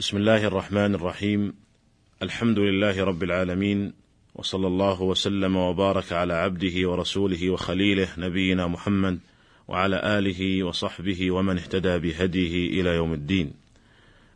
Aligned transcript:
بسم 0.00 0.16
الله 0.16 0.46
الرحمن 0.46 0.94
الرحيم 0.94 1.54
الحمد 2.22 2.58
لله 2.58 3.04
رب 3.04 3.22
العالمين 3.22 3.92
وصلى 4.34 4.66
الله 4.66 5.02
وسلم 5.02 5.56
وبارك 5.56 6.12
على 6.12 6.34
عبده 6.34 6.88
ورسوله 6.88 7.50
وخليله 7.50 8.08
نبينا 8.18 8.66
محمد 8.66 9.18
وعلى 9.68 10.18
آله 10.18 10.64
وصحبه 10.64 11.30
ومن 11.30 11.58
اهتدى 11.58 11.98
بهديه 11.98 12.80
إلى 12.80 12.90
يوم 12.90 13.12
الدين. 13.12 13.52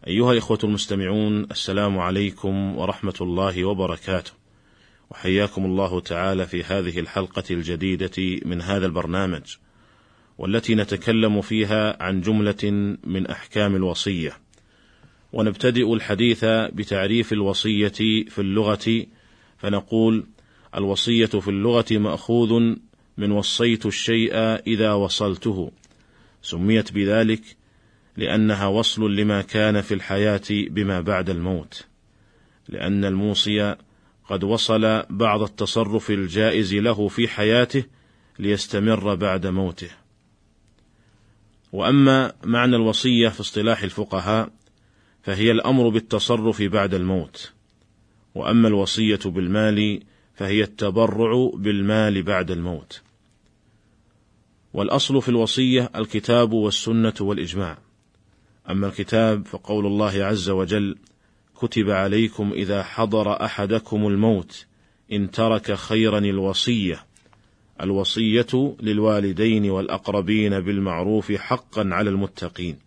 أيها 0.06 0.32
الإخوة 0.32 0.58
المستمعون 0.64 1.44
السلام 1.50 1.98
عليكم 1.98 2.76
ورحمة 2.76 3.18
الله 3.20 3.64
وبركاته. 3.64 4.32
وحياكم 5.10 5.64
الله 5.64 6.00
تعالى 6.00 6.46
في 6.46 6.62
هذه 6.62 6.98
الحلقة 6.98 7.44
الجديدة 7.50 8.40
من 8.44 8.62
هذا 8.62 8.86
البرنامج 8.86 9.56
والتي 10.38 10.74
نتكلم 10.74 11.40
فيها 11.40 12.02
عن 12.02 12.20
جملة 12.20 12.96
من 13.04 13.26
أحكام 13.26 13.76
الوصية. 13.76 14.43
ونبتدئ 15.34 15.94
الحديث 15.94 16.44
بتعريف 16.44 17.32
الوصية 17.32 17.88
في 18.28 18.38
اللغة 18.38 19.06
فنقول 19.58 20.26
الوصية 20.74 21.26
في 21.26 21.48
اللغة 21.48 21.84
مأخوذ 21.90 22.74
من 23.18 23.30
وصيت 23.30 23.86
الشيء 23.86 24.34
إذا 24.66 24.92
وصلته. 24.92 25.72
سميت 26.42 26.92
بذلك 26.92 27.42
لأنها 28.16 28.66
وصل 28.66 29.16
لما 29.16 29.42
كان 29.42 29.80
في 29.80 29.94
الحياة 29.94 30.42
بما 30.50 31.00
بعد 31.00 31.30
الموت. 31.30 31.86
لأن 32.68 33.04
الموصي 33.04 33.76
قد 34.28 34.44
وصل 34.44 35.02
بعض 35.10 35.42
التصرف 35.42 36.10
الجائز 36.10 36.74
له 36.74 37.08
في 37.08 37.28
حياته 37.28 37.84
ليستمر 38.38 39.14
بعد 39.14 39.46
موته. 39.46 39.90
وأما 41.72 42.32
معنى 42.44 42.76
الوصية 42.76 43.28
في 43.28 43.40
اصطلاح 43.40 43.82
الفقهاء 43.82 44.50
فهي 45.24 45.50
الأمر 45.50 45.88
بالتصرف 45.88 46.62
بعد 46.62 46.94
الموت. 46.94 47.52
وأما 48.34 48.68
الوصية 48.68 49.20
بالمال 49.24 50.02
فهي 50.34 50.62
التبرع 50.62 51.50
بالمال 51.54 52.22
بعد 52.22 52.50
الموت. 52.50 53.02
والأصل 54.74 55.22
في 55.22 55.28
الوصية 55.28 55.90
الكتاب 55.96 56.52
والسنة 56.52 57.14
والإجماع. 57.20 57.78
أما 58.70 58.86
الكتاب 58.86 59.46
فقول 59.46 59.86
الله 59.86 60.24
عز 60.24 60.50
وجل 60.50 60.96
كتب 61.56 61.90
عليكم 61.90 62.52
إذا 62.52 62.82
حضر 62.82 63.44
أحدكم 63.44 64.06
الموت 64.06 64.66
إن 65.12 65.30
ترك 65.30 65.74
خيرا 65.74 66.18
الوصية. 66.18 67.04
الوصية 67.80 68.76
للوالدين 68.80 69.70
والأقربين 69.70 70.60
بالمعروف 70.60 71.32
حقا 71.32 71.88
على 71.92 72.10
المتقين. 72.10 72.83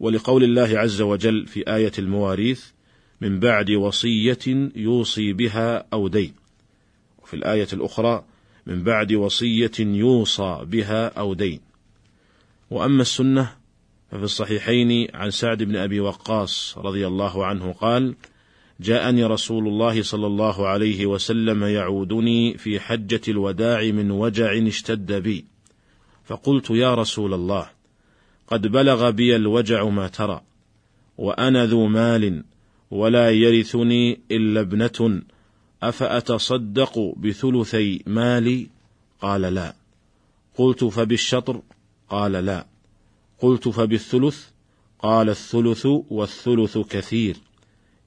ولقول 0.00 0.44
الله 0.44 0.78
عز 0.78 1.00
وجل 1.00 1.46
في 1.46 1.74
آية 1.74 1.92
المواريث 1.98 2.64
من 3.20 3.40
بعد 3.40 3.70
وصية 3.70 4.70
يوصي 4.76 5.32
بها 5.32 5.86
أو 5.92 6.08
دين. 6.08 6.34
وفي 7.22 7.34
الآية 7.34 7.68
الأخرى 7.72 8.24
من 8.66 8.82
بعد 8.82 9.12
وصية 9.12 9.72
يوصى 9.78 10.60
بها 10.64 11.06
أو 11.06 11.34
دين. 11.34 11.60
وأما 12.70 13.02
السنة 13.02 13.52
ففي 14.10 14.24
الصحيحين 14.24 15.08
عن 15.14 15.30
سعد 15.30 15.62
بن 15.62 15.76
أبي 15.76 16.00
وقاص 16.00 16.78
رضي 16.78 17.06
الله 17.06 17.46
عنه 17.46 17.72
قال 17.72 18.14
جاءني 18.80 19.24
رسول 19.24 19.68
الله 19.68 20.02
صلى 20.02 20.26
الله 20.26 20.66
عليه 20.66 21.06
وسلم 21.06 21.64
يعودني 21.64 22.58
في 22.58 22.80
حجة 22.80 23.20
الوداع 23.28 23.82
من 23.82 24.10
وجع 24.10 24.66
اشتد 24.66 25.12
بي 25.12 25.44
فقلت 26.24 26.70
يا 26.70 26.94
رسول 26.94 27.34
الله 27.34 27.70
قد 28.48 28.66
بلغ 28.66 29.10
بي 29.10 29.36
الوجع 29.36 29.84
ما 29.84 30.08
ترى 30.08 30.40
وأنا 31.18 31.66
ذو 31.66 31.86
مال 31.86 32.44
ولا 32.90 33.30
يرثني 33.30 34.20
إلا 34.30 34.60
ابنة 34.60 35.22
أفأتصدق 35.82 37.14
بثلثي 37.16 38.02
مالي؟ 38.06 38.66
قال 39.20 39.40
لا. 39.40 39.74
قلت 40.54 40.84
فبالشطر؟ 40.84 41.62
قال 42.08 42.32
لا. 42.32 42.66
قلت 43.38 43.68
فبالثلث؟ 43.68 44.46
قال 44.98 45.28
الثلث 45.28 45.86
والثلث 45.86 46.78
كثير. 46.78 47.36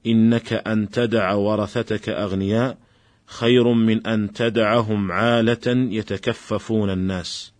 إنك 0.06 0.52
أن 0.52 0.90
تدع 0.90 1.34
ورثتك 1.34 2.08
أغنياء 2.08 2.78
خير 3.26 3.72
من 3.72 4.06
أن 4.06 4.32
تدعهم 4.32 5.12
عالة 5.12 5.66
يتكففون 5.66 6.90
الناس. 6.90 7.52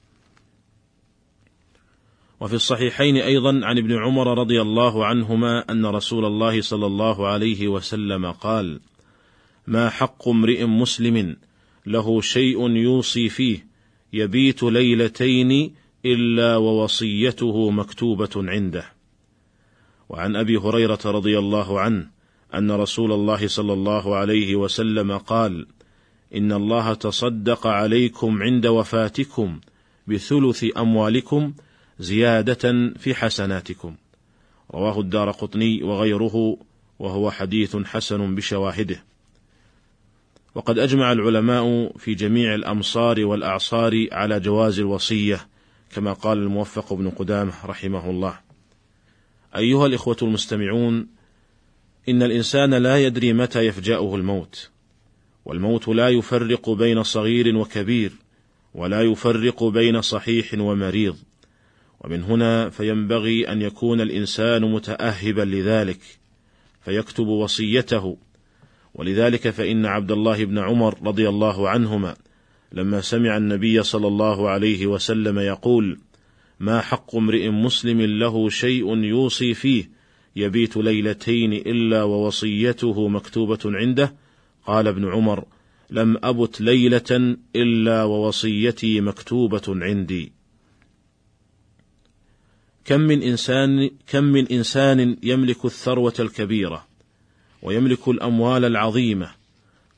وفي 2.42 2.54
الصحيحين 2.54 3.16
أيضا 3.16 3.60
عن 3.66 3.78
ابن 3.78 3.92
عمر 3.98 4.38
رضي 4.38 4.60
الله 4.60 5.06
عنهما 5.06 5.70
أن 5.70 5.86
رسول 5.86 6.24
الله 6.24 6.60
صلى 6.60 6.86
الله 6.86 7.26
عليه 7.28 7.68
وسلم 7.68 8.30
قال 8.30 8.80
ما 9.66 9.90
حق 9.90 10.28
امرئ 10.28 10.64
مسلم 10.64 11.36
له 11.86 12.20
شيء 12.20 12.70
يوصي 12.70 13.28
فيه 13.28 13.66
يبيت 14.12 14.62
ليلتين 14.62 15.74
إلا 16.04 16.56
ووصيته 16.56 17.70
مكتوبة 17.70 18.30
عنده. 18.36 18.84
وعن 20.08 20.36
أبي 20.36 20.56
هريرة 20.56 21.00
رضي 21.04 21.38
الله 21.38 21.80
عنه 21.80 22.10
أن 22.54 22.70
رسول 22.70 23.12
الله 23.12 23.46
صلى 23.46 23.72
الله 23.72 24.16
عليه 24.16 24.56
وسلم 24.56 25.18
قال 25.18 25.66
إن 26.34 26.52
الله 26.52 26.94
تصدق 26.94 27.66
عليكم 27.66 28.42
عند 28.42 28.66
وفاتكم 28.66 29.60
بثلث 30.06 30.64
أموالكم 30.76 31.52
زيادة 32.02 32.92
في 32.98 33.14
حسناتكم. 33.14 33.94
رواه 34.74 35.00
الدار 35.00 35.30
قطني 35.30 35.82
وغيره 35.82 36.56
وهو 36.98 37.30
حديث 37.30 37.76
حسن 37.76 38.34
بشواهده. 38.34 39.04
وقد 40.54 40.78
أجمع 40.78 41.12
العلماء 41.12 41.92
في 41.98 42.14
جميع 42.14 42.54
الأمصار 42.54 43.24
والأعصار 43.24 44.06
على 44.12 44.40
جواز 44.40 44.78
الوصية 44.78 45.48
كما 45.94 46.12
قال 46.12 46.38
الموفق 46.38 46.92
بن 46.92 47.10
قدامة 47.10 47.52
رحمه 47.64 48.10
الله. 48.10 48.40
أيها 49.56 49.86
الإخوة 49.86 50.16
المستمعون 50.22 51.06
إن 52.08 52.22
الإنسان 52.22 52.74
لا 52.74 52.98
يدري 53.06 53.32
متى 53.32 53.66
يفجأه 53.66 54.14
الموت 54.14 54.70
والموت 55.44 55.88
لا 55.88 56.08
يفرق 56.08 56.70
بين 56.70 57.02
صغير 57.02 57.56
وكبير 57.56 58.12
ولا 58.74 59.02
يفرق 59.02 59.64
بين 59.64 60.02
صحيح 60.02 60.54
ومريض. 60.54 61.16
ومن 62.04 62.22
هنا 62.22 62.70
فينبغي 62.70 63.52
أن 63.52 63.62
يكون 63.62 64.00
الإنسان 64.00 64.72
متاهبا 64.72 65.42
لذلك 65.42 66.00
فيكتب 66.84 67.26
وصيته. 67.26 68.16
ولذلك 68.94 69.50
فإن 69.50 69.86
عبد 69.86 70.12
الله 70.12 70.44
بن 70.44 70.58
عمر 70.58 70.98
رضي 71.02 71.28
الله 71.28 71.68
عنهما 71.68 72.16
لما 72.72 73.00
سمع 73.00 73.36
النبي 73.36 73.82
صلى 73.82 74.06
الله 74.06 74.48
عليه 74.48 74.86
وسلم 74.86 75.38
يقول 75.38 75.98
ما 76.60 76.80
حق 76.80 77.16
امرئ 77.16 77.48
مسلم 77.48 78.00
له 78.00 78.48
شيء 78.48 78.96
يوصي 79.04 79.54
فيه 79.54 79.90
يبيت 80.36 80.76
ليلتين 80.76 81.52
إلا 81.52 82.02
ووصيته 82.02 83.08
مكتوبة 83.08 83.58
عنده؟ 83.64 84.14
قال 84.66 84.88
ابن 84.88 85.08
عمر 85.08 85.44
لم 85.90 86.18
أبت 86.22 86.60
ليلة 86.60 87.36
إلا 87.56 88.04
ووصيتي 88.04 89.00
مكتوبة 89.00 89.62
عندي. 89.68 90.32
كم 92.84 93.00
من 93.00 93.22
إنسان 93.22 93.90
كم 94.06 94.24
من 94.24 94.46
إنسان 94.46 95.16
يملك 95.22 95.64
الثروة 95.64 96.14
الكبيرة 96.20 96.86
ويملك 97.62 98.08
الأموال 98.08 98.64
العظيمة 98.64 99.30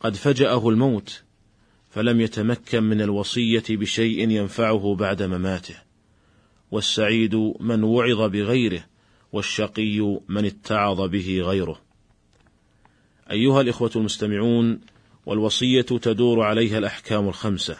قد 0.01 0.15
فجأه 0.15 0.69
الموت 0.69 1.23
فلم 1.91 2.21
يتمكن 2.21 2.83
من 2.83 3.01
الوصية 3.01 3.65
بشيء 3.71 4.31
ينفعه 4.31 4.95
بعد 4.95 5.23
مماته 5.23 5.75
والسعيد 6.71 7.35
من 7.61 7.83
وعظ 7.85 8.31
بغيره 8.31 8.85
والشقي 9.33 10.19
من 10.29 10.45
اتعظ 10.45 11.01
به 11.01 11.41
غيره. 11.41 11.81
أيها 13.31 13.61
الإخوة 13.61 13.91
المستمعون 13.97 14.81
والوصية 15.27 15.83
تدور 15.83 16.43
عليها 16.43 16.79
الأحكام 16.79 17.29
الخمسة. 17.29 17.77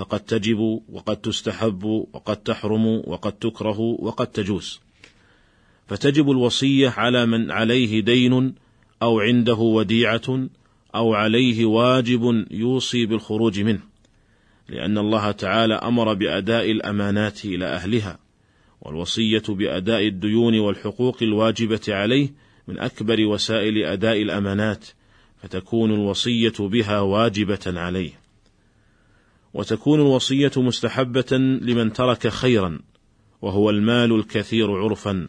فقد 0.00 0.20
تجب 0.20 0.80
وقد 0.88 1.16
تستحب 1.16 1.84
وقد 1.84 2.36
تحرم 2.36 2.86
وقد 2.86 3.32
تكره 3.32 3.80
وقد 3.80 4.26
تجوز. 4.26 4.80
فتجب 5.88 6.30
الوصية 6.30 6.88
على 6.88 7.26
من 7.26 7.50
عليه 7.50 8.00
دين 8.00 8.54
أو 9.02 9.20
عنده 9.20 9.54
وديعة 9.54 10.48
أو 10.94 11.14
عليه 11.14 11.64
واجب 11.64 12.46
يوصي 12.50 13.06
بالخروج 13.06 13.60
منه 13.60 13.80
لأن 14.68 14.98
الله 14.98 15.30
تعالى 15.30 15.74
أمر 15.74 16.14
بأداء 16.14 16.70
الأمانات 16.70 17.44
إلى 17.44 17.66
أهلها 17.66 18.18
والوصية 18.82 19.42
بأداء 19.48 20.06
الديون 20.06 20.58
والحقوق 20.58 21.22
الواجبة 21.22 21.80
عليه 21.88 22.28
من 22.68 22.78
أكبر 22.78 23.26
وسائل 23.26 23.84
أداء 23.84 24.22
الأمانات 24.22 24.86
فتكون 25.42 25.94
الوصية 25.94 26.54
بها 26.58 27.00
واجبة 27.00 27.60
عليه. 27.66 28.19
وتكون 29.54 30.00
الوصية 30.00 30.52
مستحبة 30.56 31.36
لمن 31.62 31.92
ترك 31.92 32.28
خيرا 32.28 32.78
وهو 33.42 33.70
المال 33.70 34.12
الكثير 34.12 34.70
عرفا. 34.70 35.28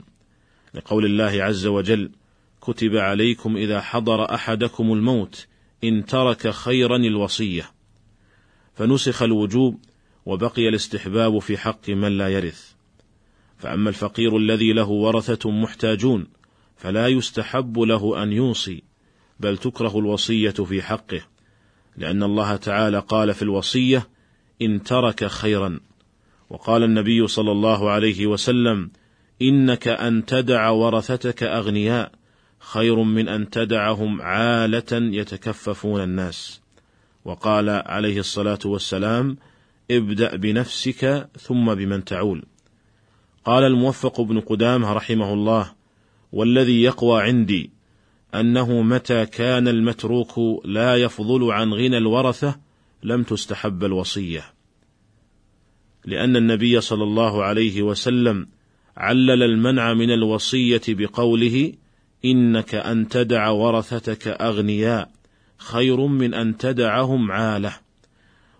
لقول 0.73 1.05
الله 1.05 1.43
عز 1.43 1.65
وجل 1.65 2.11
كتب 2.61 2.95
عليكم 2.95 3.57
إذا 3.57 3.81
حضر 3.81 4.33
أحدكم 4.33 4.93
الموت 4.93 5.47
إن 5.83 6.05
ترك 6.05 6.49
خيرا 6.49 6.97
الوصية 6.97 7.71
فنسخ 8.75 9.21
الوجوب 9.21 9.79
وبقي 10.25 10.69
الاستحباب 10.69 11.39
في 11.39 11.57
حق 11.57 11.89
من 11.89 12.17
لا 12.17 12.27
يرث. 12.27 12.71
فأما 13.57 13.89
الفقير 13.89 14.37
الذي 14.37 14.73
له 14.73 14.89
ورثة 14.89 15.51
محتاجون 15.51 16.27
فلا 16.77 17.07
يستحب 17.07 17.79
له 17.79 18.23
أن 18.23 18.31
يوصي 18.31 18.83
بل 19.39 19.57
تكره 19.57 19.99
الوصية 19.99 20.49
في 20.49 20.81
حقه. 20.81 21.21
لأن 21.97 22.23
الله 22.23 22.55
تعالى 22.55 22.99
قال 22.99 23.33
في 23.33 23.41
الوصية 23.41 24.07
إن 24.61 24.83
ترك 24.83 25.25
خيرا. 25.25 25.79
وقال 26.49 26.83
النبي 26.83 27.27
صلى 27.27 27.51
الله 27.51 27.89
عليه 27.89 28.27
وسلم 28.27 28.91
إنك 29.41 29.87
أن 29.87 30.25
تدع 30.25 30.69
ورثتك 30.69 31.43
أغنياء 31.43 32.11
خير 32.59 33.03
من 33.03 33.27
أن 33.27 33.49
تدعهم 33.49 34.21
عالة 34.21 34.91
يتكففون 34.91 36.03
الناس. 36.03 36.61
وقال 37.25 37.69
عليه 37.69 38.19
الصلاة 38.19 38.59
والسلام 38.65 39.37
ابدأ 39.91 40.35
بنفسك 40.35 41.29
ثم 41.39 41.73
بمن 41.75 42.03
تعول. 42.03 42.43
قال 43.45 43.63
الموفق 43.63 44.21
بن 44.21 44.39
قدامة 44.39 44.93
رحمه 44.93 45.33
الله 45.33 45.71
والذي 46.31 46.83
يقوى 46.83 47.21
عندي 47.21 47.71
أنه 48.35 48.81
متى 48.81 49.25
كان 49.25 49.67
المتروك 49.67 50.65
لا 50.65 50.95
يفضل 50.95 51.51
عن 51.51 51.73
غنى 51.73 51.97
الورثة 51.97 52.59
لم 53.03 53.23
تستحب 53.23 53.83
الوصية. 53.83 54.43
لأن 56.05 56.35
النبي 56.35 56.81
صلى 56.81 57.03
الله 57.03 57.43
عليه 57.43 57.81
وسلم 57.81 58.47
علل 58.97 59.43
المنع 59.43 59.93
من 59.93 60.11
الوصية 60.11 60.81
بقوله 60.87 61.73
إنك 62.25 62.75
أن 62.75 63.07
تدع 63.07 63.49
ورثتك 63.49 64.27
أغنياء 64.27 65.11
خير 65.57 66.07
من 66.07 66.33
أن 66.33 66.57
تدعهم 66.57 67.31
عالة 67.31 67.73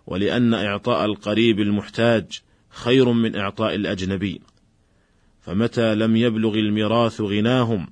ولأن 0.06 0.54
إعطاء 0.54 1.04
القريب 1.04 1.60
المحتاج 1.60 2.40
خير 2.70 3.12
من 3.12 3.36
إعطاء 3.36 3.74
الأجنبي. 3.74 4.40
فمتى 5.40 5.94
لم 5.94 6.16
يبلغ 6.16 6.54
الميراث 6.54 7.20
غناهم 7.20 7.88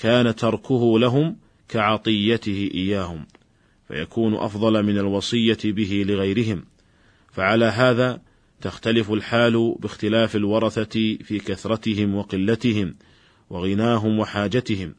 كان 0.00 0.34
تركه 0.34 0.98
لهم 0.98 1.36
كعطيته 1.68 2.70
إياهم 2.74 3.26
فيكون 3.88 4.34
أفضل 4.34 4.82
من 4.82 4.98
الوصية 4.98 5.58
به 5.64 6.04
لغيرهم. 6.08 6.64
فعلى 7.32 7.64
هذا 7.64 8.20
تختلف 8.60 9.12
الحال 9.12 9.76
باختلاف 9.78 10.36
الورثة 10.36 11.16
في 11.24 11.38
كثرتهم 11.38 12.14
وقلتهم 12.14 12.94
وغناهم 13.50 14.18
وحاجتهم 14.18 14.94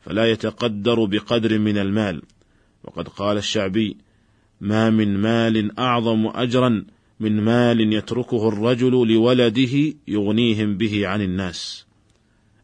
فلا 0.00 0.30
يتقدر 0.30 1.04
بقدر 1.04 1.58
من 1.58 1.78
المال. 1.78 2.22
وقد 2.84 3.08
قال 3.08 3.36
الشعبي 3.36 3.96
ما 4.60 4.90
من 4.90 5.18
مال 5.18 5.78
أعظم 5.78 6.26
اجرا 6.26 6.84
من 7.20 7.40
مال 7.40 7.92
يتركه 7.92 8.48
الرجل 8.48 9.08
لولده 9.12 9.94
يغنيهم 10.08 10.76
به 10.76 11.06
عن 11.06 11.22
الناس. 11.22 11.85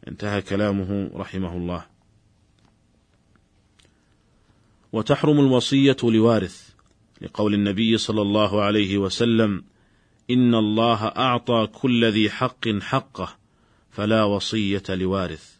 انتهى 0.07 0.41
كلامه 0.41 1.11
رحمه 1.15 1.57
الله. 1.57 1.85
وتحرم 4.91 5.39
الوصية 5.39 5.97
لوارث 6.03 6.69
لقول 7.21 7.53
النبي 7.53 7.97
صلى 7.97 8.21
الله 8.21 8.61
عليه 8.61 8.97
وسلم 8.97 9.63
إن 10.29 10.55
الله 10.55 11.05
أعطى 11.05 11.67
كل 11.73 12.05
ذي 12.05 12.29
حق 12.29 12.69
حقه 12.81 13.37
فلا 13.91 14.23
وصية 14.23 14.83
لوارث. 14.89 15.55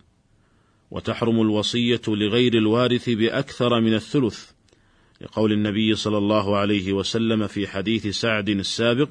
وتحرم 0.92 1.42
الوصية 1.42 2.02
لغير 2.08 2.54
الوارث 2.54 3.10
بأكثر 3.10 3.82
من 3.82 3.94
الثلث 3.94 4.52
لقول 5.22 5.52
النبي 5.52 5.96
صلى 5.96 6.18
الله 6.18 6.58
عليه 6.58 6.94
وسلم 6.94 7.48
في 7.48 7.68
حديث 7.68 8.08
سعد 8.08 8.50
السابق 8.50 9.10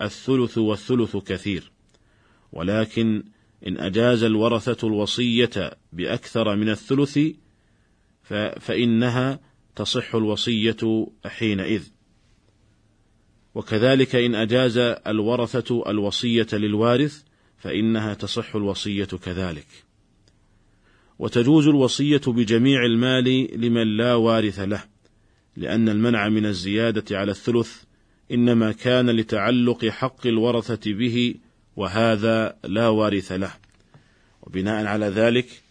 الثلث 0.00 0.58
والثلث 0.58 1.16
كثير. 1.16 1.70
ولكن 2.52 3.22
إن 3.66 3.78
أجاز 3.78 4.22
الورثة 4.22 4.88
الوصية 4.88 5.70
بأكثر 5.92 6.56
من 6.56 6.68
الثلث 6.68 7.18
فإنها 8.60 9.40
تصح 9.76 10.14
الوصية 10.14 11.06
حينئذ. 11.26 11.82
وكذلك 13.54 14.16
إن 14.16 14.34
أجاز 14.34 14.78
الورثة 15.06 15.90
الوصية 15.90 16.46
للوارث 16.52 17.22
فإنها 17.56 18.14
تصح 18.14 18.56
الوصية 18.56 19.04
كذلك. 19.04 19.66
وتجوز 21.18 21.68
الوصية 21.68 22.20
بجميع 22.26 22.84
المال 22.84 23.60
لمن 23.60 23.96
لا 23.96 24.14
وارث 24.14 24.60
له 24.60 24.84
لأن 25.56 25.88
المنع 25.88 26.28
من 26.28 26.46
الزيادة 26.46 27.18
على 27.18 27.30
الثلث 27.30 27.82
إنما 28.32 28.72
كان 28.72 29.10
لتعلق 29.10 29.86
حق 29.86 30.26
الورثة 30.26 30.92
به 30.92 31.34
وهذا 31.80 32.56
لا 32.64 32.88
وارث 32.88 33.32
له. 33.32 33.52
وبناء 34.42 34.86
على 34.86 35.06
ذلك 35.06 35.62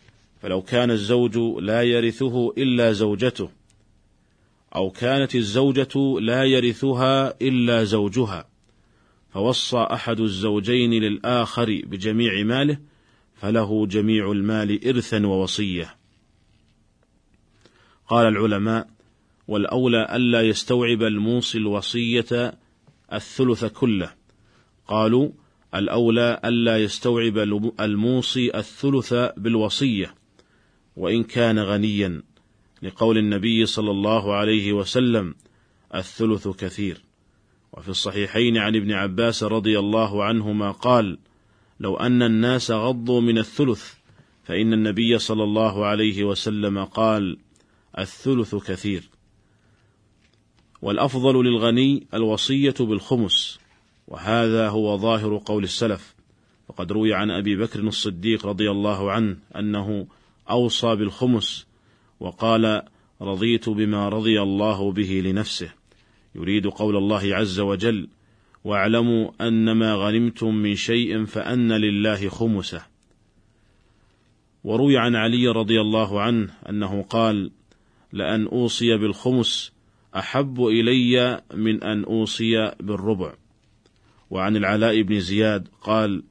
فلو 0.41 0.61
كان 0.61 0.91
الزوج 0.91 1.37
لا 1.61 1.83
يرثه 1.83 2.53
إلا 2.57 2.91
زوجته 2.91 3.49
أو 4.75 4.89
كانت 4.89 5.35
الزوجة 5.35 6.19
لا 6.19 6.43
يرثها 6.43 7.41
إلا 7.41 7.83
زوجها 7.83 8.49
فوصى 9.33 9.77
أحد 9.77 10.19
الزوجين 10.19 10.93
للآخر 10.93 11.81
بجميع 11.85 12.43
ماله 12.43 12.77
فله 13.35 13.87
جميع 13.87 14.31
المال 14.31 14.87
إرثا 14.87 15.27
ووصية. 15.27 15.95
قال 18.07 18.27
العلماء 18.27 18.87
والأولى 19.47 20.15
ألا 20.15 20.41
يستوعب 20.41 21.03
الموصي 21.03 21.57
الوصية 21.57 22.57
الثلث 23.13 23.65
كله. 23.65 24.11
قالوا 24.87 25.29
الأولى 25.75 26.39
ألا 26.45 26.77
يستوعب 26.77 27.37
الموصي 27.79 28.57
الثلث 28.57 29.13
بالوصية 29.13 30.15
وإن 30.95 31.23
كان 31.23 31.59
غنيا. 31.59 32.21
لقول 32.81 33.17
النبي 33.17 33.65
صلى 33.65 33.91
الله 33.91 34.35
عليه 34.35 34.73
وسلم 34.73 35.35
الثلث 35.95 36.47
كثير. 36.47 37.01
وفي 37.73 37.89
الصحيحين 37.89 38.57
عن 38.57 38.75
ابن 38.75 38.91
عباس 38.91 39.43
رضي 39.43 39.79
الله 39.79 40.23
عنهما 40.23 40.71
قال 40.71 41.17
لو 41.79 41.97
أن 41.97 42.23
الناس 42.23 42.71
غضوا 42.71 43.21
من 43.21 43.37
الثلث 43.37 43.93
فإن 44.43 44.73
النبي 44.73 45.19
صلى 45.19 45.43
الله 45.43 45.85
عليه 45.85 46.23
وسلم 46.23 46.83
قال 46.85 47.37
الثلث 47.99 48.55
كثير. 48.55 49.09
والأفضل 50.81 51.45
للغني 51.45 52.07
الوصية 52.13 52.75
بالخمس. 52.79 53.59
وهذا 54.09 54.69
هو 54.69 54.97
ظاهر 54.97 55.41
قول 55.45 55.63
السلف. 55.63 56.15
وقد 56.69 56.91
روي 56.91 57.13
عن 57.13 57.31
أبي 57.31 57.55
بكر 57.55 57.79
الصديق 57.79 58.45
رضي 58.45 58.71
الله 58.71 59.11
عنه 59.11 59.37
أنه 59.55 60.07
أوصى 60.49 60.95
بالخمس 60.95 61.67
وقال 62.19 62.81
رضيت 63.21 63.69
بما 63.69 64.09
رضي 64.09 64.41
الله 64.41 64.91
به 64.91 65.21
لنفسه 65.25 65.73
يريد 66.35 66.67
قول 66.67 66.95
الله 66.95 67.35
عز 67.35 67.59
وجل 67.59 68.07
واعلموا 68.63 69.31
أن 69.41 69.71
ما 69.71 69.95
غنمتم 69.95 70.55
من 70.55 70.75
شيء 70.75 71.25
فأن 71.25 71.71
لله 71.71 72.29
خمسه 72.29 72.81
وروي 74.63 74.97
عن 74.97 75.15
علي 75.15 75.47
رضي 75.47 75.81
الله 75.81 76.21
عنه 76.21 76.53
أنه 76.69 77.01
قال 77.01 77.51
لأن 78.13 78.47
أوصي 78.47 78.97
بالخمس 78.97 79.73
أحب 80.15 80.65
إلي 80.65 81.41
من 81.53 81.83
أن 81.83 82.03
أوصي 82.03 82.71
بالربع 82.79 83.33
وعن 84.29 84.55
العلاء 84.55 85.01
بن 85.01 85.19
زياد 85.19 85.67
قال 85.81 86.23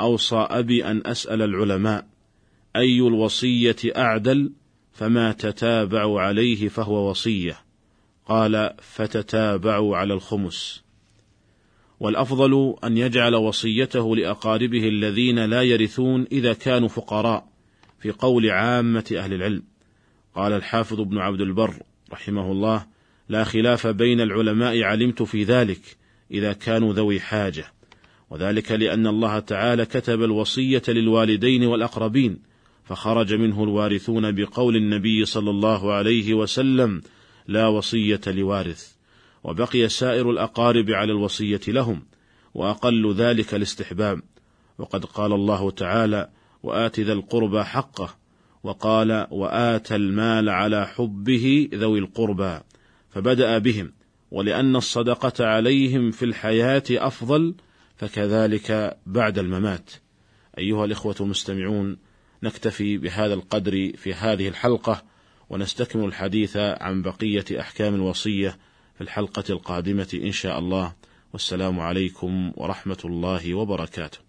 أوصى 0.00 0.36
أبي 0.36 0.84
أن 0.84 1.02
أسأل 1.06 1.42
العلماء 1.42 2.06
أي 2.76 3.00
الوصية 3.00 3.76
أعدل؟ 3.96 4.52
فما 4.92 5.32
تتابعوا 5.32 6.20
عليه 6.20 6.68
فهو 6.68 7.10
وصية. 7.10 7.60
قال 8.26 8.74
فتتابعوا 8.82 9.96
على 9.96 10.14
الخمس. 10.14 10.82
والأفضل 12.00 12.74
أن 12.84 12.98
يجعل 12.98 13.34
وصيته 13.34 14.16
لأقاربه 14.16 14.88
الذين 14.88 15.38
لا 15.38 15.62
يرثون 15.62 16.26
إذا 16.32 16.52
كانوا 16.52 16.88
فقراء 16.88 17.48
في 18.00 18.10
قول 18.10 18.50
عامة 18.50 19.14
أهل 19.16 19.34
العلم. 19.34 19.62
قال 20.34 20.52
الحافظ 20.52 21.00
ابن 21.00 21.18
عبد 21.18 21.40
البر 21.40 21.74
رحمه 22.12 22.52
الله 22.52 22.86
لا 23.28 23.44
خلاف 23.44 23.86
بين 23.86 24.20
العلماء 24.20 24.82
علمت 24.82 25.22
في 25.22 25.44
ذلك 25.44 25.96
إذا 26.30 26.52
كانوا 26.52 26.92
ذوي 26.92 27.20
حاجة. 27.20 27.64
وذلك 28.30 28.72
لأن 28.72 29.06
الله 29.06 29.38
تعالى 29.38 29.86
كتب 29.86 30.22
الوصية 30.22 30.82
للوالدين 30.88 31.66
والأقربين 31.66 32.38
فخرج 32.84 33.34
منه 33.34 33.64
الوارثون 33.64 34.32
بقول 34.32 34.76
النبي 34.76 35.24
صلى 35.24 35.50
الله 35.50 35.92
عليه 35.92 36.34
وسلم 36.34 37.02
لا 37.46 37.66
وصية 37.66 38.20
لوارث. 38.26 38.92
وبقي 39.44 39.88
سائر 39.88 40.30
الأقارب 40.30 40.90
على 40.90 41.12
الوصية 41.12 41.60
لهم 41.68 42.02
وأقل 42.54 43.14
ذلك 43.14 43.54
الاستحباب. 43.54 44.22
وقد 44.78 45.04
قال 45.04 45.32
الله 45.32 45.70
تعالى 45.70 46.28
وآت 46.62 47.00
ذا 47.00 47.12
القربى 47.12 47.64
حقه. 47.64 48.14
وقال 48.62 49.26
وآتى 49.30 49.96
المال 49.96 50.48
على 50.48 50.86
حبه 50.86 51.68
ذوي 51.74 51.98
القربى. 51.98 52.60
فبدأ 53.10 53.58
بهم. 53.58 53.97
ولأن 54.30 54.76
الصدقة 54.76 55.46
عليهم 55.46 56.10
في 56.10 56.24
الحياة 56.24 56.82
أفضل 56.90 57.54
فكذلك 57.96 58.98
بعد 59.06 59.38
الممات. 59.38 59.90
أيها 60.58 60.84
الإخوة 60.84 61.16
المستمعون 61.20 61.96
نكتفي 62.42 62.98
بهذا 62.98 63.34
القدر 63.34 63.92
في 63.96 64.14
هذه 64.14 64.48
الحلقة 64.48 65.02
ونستكمل 65.50 66.04
الحديث 66.04 66.56
عن 66.56 67.02
بقية 67.02 67.60
أحكام 67.60 67.94
الوصية 67.94 68.58
في 68.94 69.00
الحلقة 69.00 69.44
القادمة 69.50 70.08
إن 70.14 70.32
شاء 70.32 70.58
الله 70.58 70.92
والسلام 71.32 71.80
عليكم 71.80 72.52
ورحمة 72.56 72.98
الله 73.04 73.54
وبركاته. 73.54 74.27